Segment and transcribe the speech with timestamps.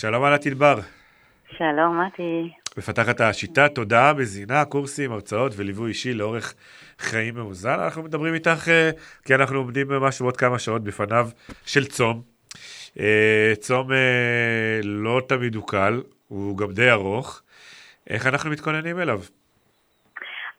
[0.00, 0.74] שלום ענת ענבר.
[1.50, 2.52] שלום, מתי.
[2.76, 6.54] מפתחת השיטה תודעה, מזינה, קורסים, הרצאות וליווי אישי לאורך
[6.98, 7.80] חיים מאוזן.
[7.84, 8.90] אנחנו מדברים איתך אה,
[9.24, 11.28] כי אנחנו עומדים ממש עוד כמה שעות בפניו
[11.66, 12.22] של צום.
[13.00, 17.42] אה, צום אה, לא תמיד הוא קל, הוא גם די ארוך.
[18.10, 19.18] איך אנחנו מתכוננים אליו?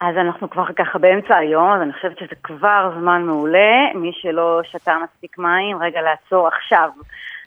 [0.02, 3.94] אז אנחנו כבר ככה באמצע היום, אז אני חושבת שזה כבר זמן מעולה.
[3.96, 6.90] מי שלא שתה מספיק מים, רגע לעצור עכשיו.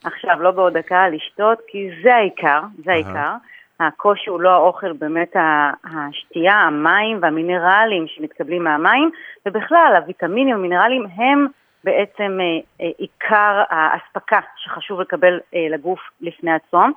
[0.05, 3.35] עכשיו, לא בעוד דקה, לשתות, כי זה העיקר, זה העיקר.
[3.81, 5.37] הקושי הוא לא האוכל, באמת
[5.85, 9.11] השתייה, המים והמינרלים שמתקבלים מהמים,
[9.47, 11.47] ובכלל הוויטמינים והמינרלים הם
[11.85, 12.47] בעצם אה,
[12.81, 16.93] אה, עיקר האספקה שחשוב לקבל אה, לגוף לפני הצום.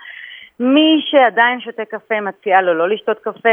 [0.59, 3.49] מי שעדיין שותה קפה מציעה לו לא לשתות קפה,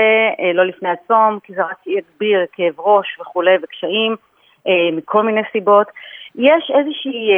[0.54, 4.16] לא לפני הצום, כי זה רק יגביר כאב ראש וכולי וקשיים
[4.92, 5.86] מכל מיני סיבות.
[6.34, 7.30] יש איזושהי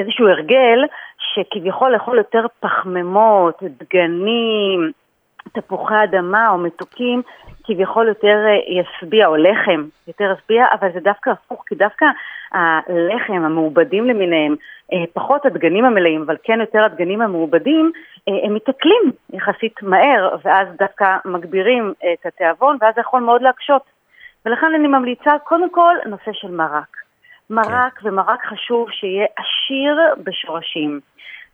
[0.00, 0.84] איזשהו הרגל
[1.18, 4.92] שכביכול לאכול יותר פחמימות, דגנים,
[5.52, 7.22] תפוחי אדמה או מתוקים,
[7.64, 12.06] כביכול יותר אה, ישביע, או לחם יותר ישביע, אבל זה דווקא הפוך, כי דווקא
[12.52, 14.56] הלחם, המעובדים למיניהם,
[14.92, 17.92] אה, פחות הדגנים המלאים, אבל כן יותר הדגנים המעובדים,
[18.26, 23.82] הם מתעכלים יחסית מהר, ואז דווקא מגבירים את התיאבון, ואז זה יכול מאוד להקשות.
[24.46, 26.96] ולכן אני ממליצה קודם כל נושא של מרק.
[27.50, 28.08] מרק, כן.
[28.08, 31.00] ומרק חשוב שיהיה עשיר בשורשים.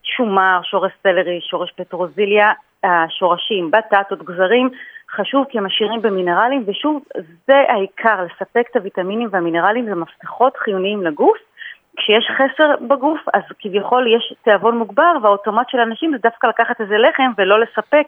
[0.03, 2.53] שומר, שורש סלרי, שורש פטרוזיליה,
[2.85, 4.71] השורשים, בטטות, גזרים,
[5.11, 7.03] חשוב כי הם עשירים במינרלים, ושוב,
[7.47, 11.39] זה העיקר, לספק את הוויטמינים והמינרלים, זה מפתחות חיוניים לגוף.
[11.97, 16.99] כשיש חסר בגוף, אז כביכול יש תיאבון מוגבר, והאוטומט של אנשים זה דווקא לקחת איזה
[16.99, 18.07] לחם ולא לספק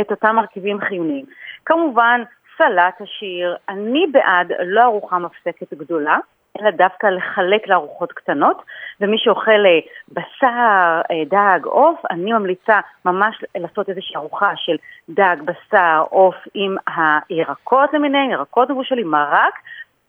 [0.00, 1.24] את אותם מרכיבים חיוניים.
[1.64, 2.22] כמובן,
[2.56, 6.18] סלט עשיר, אני בעד לא ארוחה מפסקת גדולה,
[6.60, 8.62] אלא דווקא לחלק לארוחות קטנות,
[9.00, 9.78] ומי שאוכל אה,
[10.08, 14.76] בשר, אה, דג, עוף, אני ממליצה ממש לעשות איזושהי ארוחה של
[15.08, 19.54] דג, בשר, עוף עם הירקות למיניהם, ירקות מבושלים, מרק,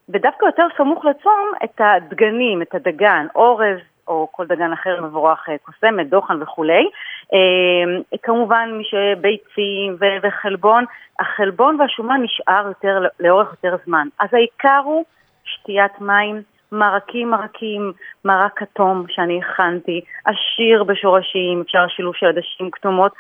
[0.10, 5.58] ודווקא יותר סמוך לצום את הדגנים, את הדגן, אורז, או כל דגן אחר מבורך, אה,
[5.58, 6.90] קוסמת, דוחן וכולי.
[8.24, 10.86] כמובן מי שביצים וחלבון,
[11.20, 14.08] החלבון והשומן נשאר יותר, לאורך יותר זמן.
[14.20, 15.06] אז העיקר הוא
[15.54, 17.94] שתיית מים, מרקים מרקים,
[18.26, 23.12] מרק כתום שאני הכנתי, עשיר בשורשים, אפשר שילוב של עדשים כתומות,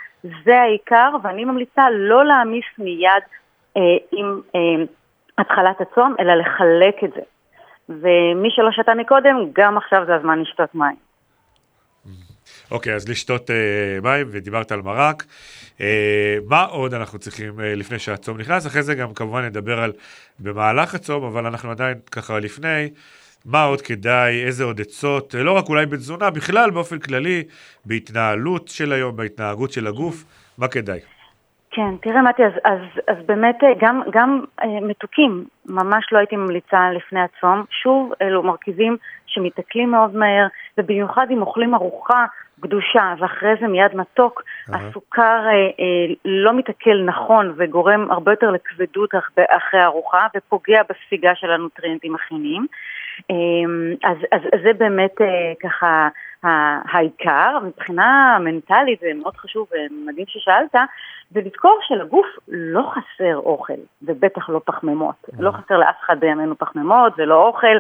[0.45, 3.23] זה העיקר, ואני ממליצה לא להעמיס מיד
[3.77, 3.81] אה,
[4.11, 4.83] עם אה,
[5.37, 7.21] התחלת הצום, אלא לחלק את זה.
[7.89, 11.08] ומי שלא שתה מקודם, גם עכשיו זה הזמן לשתות מים.
[12.71, 13.53] אוקיי, אז לשתות uh,
[14.03, 15.23] מים, ודיברת על מרק.
[15.77, 15.81] Uh,
[16.47, 18.67] מה עוד אנחנו צריכים uh, לפני שהצום נכנס?
[18.67, 19.91] אחרי זה גם כמובן נדבר על
[20.39, 22.89] במהלך הצום, אבל אנחנו עדיין ככה לפני.
[23.45, 27.43] מה עוד כדאי, איזה עוד עצות, לא רק אולי בתזונה, בכלל באופן כללי,
[27.85, 30.23] בהתנהלות של היום, בהתנהגות של הגוף,
[30.57, 30.99] מה כדאי?
[31.71, 36.91] כן, תראה מתי, אז, אז, אז באמת גם, גם אה, מתוקים, ממש לא הייתי ממליצה
[36.91, 37.63] לפני הצום.
[37.83, 40.47] שוב, אלו מרכיבים שמתעכלים מאוד מהר,
[40.79, 42.25] ובמיוחד אם אוכלים ארוחה
[42.61, 44.75] קדושה ואחרי זה מיד מתוק, uh-huh.
[44.75, 49.09] הסוכר אה, אה, לא מתעכל נכון וגורם הרבה יותר לכבדות
[49.49, 52.65] אחרי הארוחה ופוגע בספיגה של הנוטריאנטים החיוניים.
[53.31, 53.35] אה,
[54.09, 56.07] אז, אז, אז זה באמת אה, ככה
[56.43, 57.57] העיקר.
[57.63, 60.75] מבחינה מנטלית זה מאוד חשוב ומדהים ששאלת,
[61.31, 65.15] זה לזכור שלגוף לא חסר אוכל, ובטח לא פחמימות.
[65.27, 65.35] Uh-huh.
[65.39, 67.77] לא חסר לאף אחד בימינו פחמימות ולא אוכל.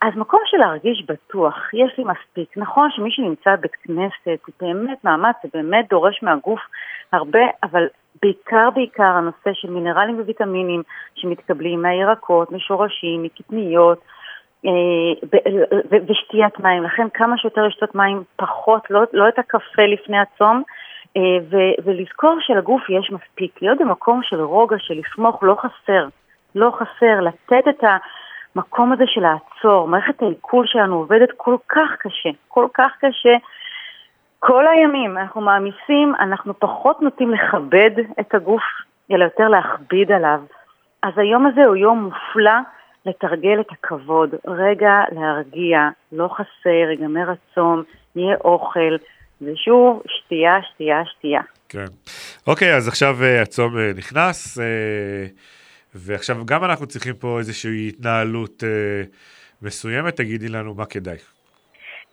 [0.00, 2.56] אז מקום של להרגיש בטוח, יש לי מספיק.
[2.56, 6.60] נכון שמי שנמצא בבית כנסת, הוא באמת מאמץ, זה באמת דורש מהגוף
[7.12, 7.86] הרבה, אבל
[8.22, 10.82] בעיקר בעיקר הנושא של מינרלים וויטמינים
[11.14, 13.98] שמתקבלים מהירקות, משורשים, מקטניות,
[16.08, 16.82] ושתיית מים.
[16.82, 20.62] לכן כמה שיותר לשתות מים פחות, לא, לא את הקפה לפני הצום,
[21.16, 21.22] אה,
[21.84, 23.62] ולזכור שלגוף יש מספיק.
[23.62, 26.08] להיות במקום של רוגע, של לסמוך, לא חסר.
[26.54, 27.84] לא חסר, לתת את.
[28.56, 33.36] המקום הזה של לעצור, מערכת העיכול שלנו עובדת כל כך קשה, כל כך קשה.
[34.38, 38.62] כל הימים אנחנו מעמיסים, אנחנו פחות נוטים לכבד את הגוף,
[39.10, 40.40] אלא יותר להכביד עליו.
[41.02, 42.60] אז היום הזה הוא יום מופלא
[43.06, 45.78] לתרגל את הכבוד, רגע להרגיע,
[46.12, 47.82] לא חסר, ייגמר הצום,
[48.16, 48.96] יהיה אוכל,
[49.42, 51.40] ושוב, שתייה, שתייה, שתייה.
[51.68, 51.84] כן.
[52.46, 54.58] אוקיי, אז עכשיו uh, הצום uh, נכנס.
[54.58, 54.60] Uh...
[55.96, 59.02] ועכשיו גם אנחנו צריכים פה איזושהי התנהלות אה,
[59.62, 61.16] מסוימת, תגידי לנו מה כדאי.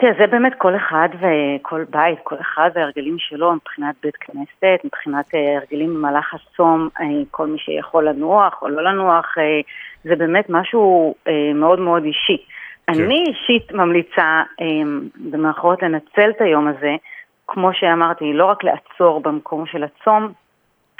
[0.04, 5.36] תראה, זה באמת כל אחד וכל בית, כל אחד וההרגלים שלו מבחינת בית כנסת, מבחינת
[5.36, 9.62] אה, הרגלים במהלך הצום, אה, כל מי שיכול לנוח או לא לנוח, אה,
[10.04, 11.16] זה באמת משהו
[11.56, 12.38] מאוד מאוד אישי.
[12.88, 12.94] כן.
[12.94, 14.44] אני אישית ממליצה,
[15.16, 16.96] במאחורות לנצל את היום הזה,
[17.48, 20.32] כמו שאמרתי, לא רק לעצור במקום של הצום,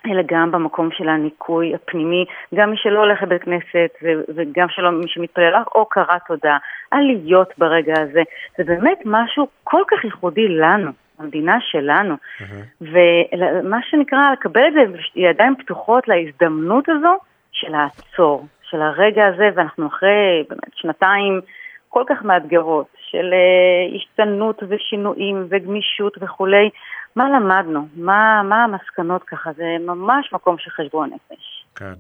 [0.06, 3.90] אלא גם במקום של הניקוי הפנימי, גם מי שלא הולך לבית כנסת
[4.36, 6.58] וגם שלא מי שמתפלל או קרא תודה,
[6.92, 8.22] עליות ברגע הזה,
[8.58, 10.92] זה באמת משהו כל כך ייחודי לנו.
[11.20, 12.44] המדינה שלנו, uh-huh.
[12.82, 14.80] ומה שנקרא, לקבל את זה
[15.16, 17.18] בידיים פתוחות להזדמנות הזו
[17.52, 21.42] של לעצור, של הרגע הזה, ואנחנו אחרי באמת שנתיים
[21.90, 26.70] כל כך מאתגרות של uh, השתנות ושינויים וגמישות וכולי,
[27.16, 27.88] מה למדנו?
[27.96, 29.54] מה, מה המסקנות ככה?
[29.54, 31.66] זה ממש מקום של חשבון נפש.
[31.76, 31.94] כן.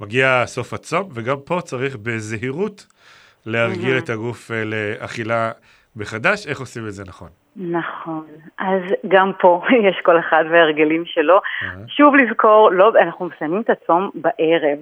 [0.00, 2.86] מגיע סוף הצום, וגם פה צריך בזהירות
[3.46, 4.04] להרגיל mm-hmm.
[4.04, 5.50] את הגוף אה, לאכילה
[5.96, 6.46] מחדש.
[6.46, 7.28] איך עושים את זה נכון?
[7.56, 8.26] נכון,
[8.58, 11.38] אז גם פה יש כל אחד וההרגלים שלו.
[11.38, 11.88] Uh-huh.
[11.88, 14.78] שוב לזכור, לא, אנחנו מסיימים את הצום בערב.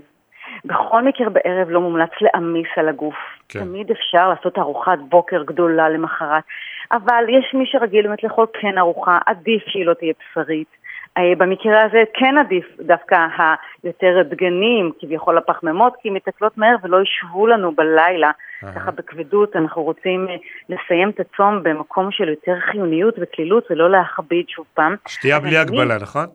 [0.64, 3.14] בכל מקרה בערב לא מומלץ להעמיס על הגוף.
[3.49, 3.61] כן.
[3.61, 6.44] תמיד אפשר לעשות ארוחת בוקר גדולה למחרת,
[6.94, 10.69] אבל יש מי שרגיל באמת לאכול כן ארוחה, עדיף שהיא לא תהיה בשרית.
[11.19, 13.17] אה, במקרה הזה כן עדיף דווקא
[13.82, 18.31] היותר דגנים, כביכול הפחמימות, כי הן מתקלות מהר ולא ישבו לנו בלילה,
[18.75, 19.56] ככה בכבדות.
[19.56, 20.35] אנחנו רוצים אה,
[20.69, 24.97] לסיים את הצום במקום של יותר חיוניות וקלילות ולא להכביד שוב פעם.
[25.08, 26.26] שתייה בלי הגבלה, נכון?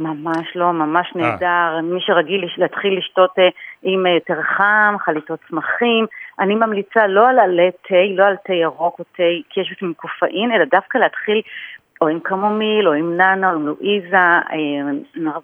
[0.00, 1.20] ממש לא, ממש אה.
[1.20, 1.80] נהדר.
[1.82, 3.34] מי שרגיל להתחיל לשתות
[3.82, 6.06] עם יותר חם, חליטות צמחים,
[6.40, 9.94] אני ממליצה לא על עלי תה, לא על תה ירוק או תה, כי יש בפנים
[9.94, 11.42] קופאין, אלא דווקא להתחיל
[12.00, 15.34] או עם קמומיל, או עם נאנה, או עם לואיזה, אה,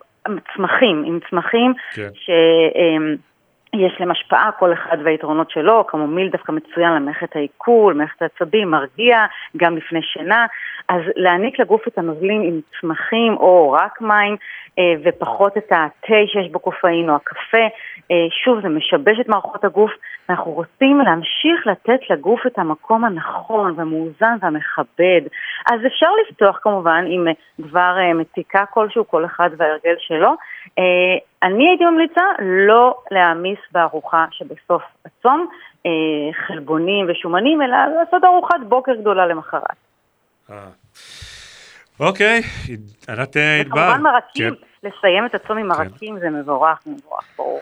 [0.57, 2.09] צמחים, עם צמחים, כן.
[3.75, 9.25] שיש להם השפעה, כל אחד והיתרונות שלו, קמומיל דווקא מצוין למערכת העיכול, למערכת העצבים, מרגיע,
[9.57, 10.47] גם לפני שינה,
[10.89, 14.37] אז להעניק לגוף את הנוזלים עם צמחים או רק מים,
[14.79, 17.67] אה, ופחות את התה שיש בו קופאין או הקפה.
[18.11, 19.91] אה, שוב, זה משבש את מערכות הגוף,
[20.29, 25.21] ואנחנו רוצים להמשיך לתת לגוף את המקום הנכון והמאוזן והמכבד.
[25.67, 27.27] אז אפשר לפתוח כמובן עם
[27.61, 30.35] דבר מתיקה כלשהו, כל אחד וההרגל שלו.
[31.43, 35.47] אני הייתי ממליצה לא להעמיס בארוחה שבסוף הצום
[36.47, 39.77] חלבונים ושומנים, אלא לעשות ארוחת בוקר גדולה למחרת.
[42.01, 42.41] אוקיי,
[43.09, 43.81] ענת ענבר.
[43.81, 44.89] וכמובן מרקים, כן.
[44.89, 45.83] לסיים את הצום עם כן.
[45.83, 47.61] מרקים זה מבורך, מבורך, ברור.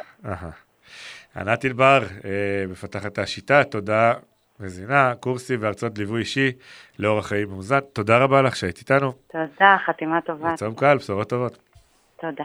[1.37, 4.13] ענת ענבר, אה, מפתחת השיטה, תודה
[4.61, 6.53] מזינה, קורסי והרצאות ליווי אישי
[6.99, 7.81] לאורח חיים מאוזן.
[7.93, 9.13] תודה רבה לך שהיית איתנו.
[9.33, 10.53] תודה, חתימה טובה.
[10.53, 11.59] בצום קל, בשורות טובות.
[12.21, 12.45] תודה.